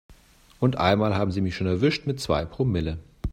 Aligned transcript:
Und 0.59 0.77
einmal 0.79 1.13
haben 1.13 1.31
sie 1.31 1.41
mich 1.41 1.55
schon 1.55 1.67
erwischt 1.67 2.07
mit 2.07 2.19
zwei 2.19 2.43
Promille. 2.43 2.97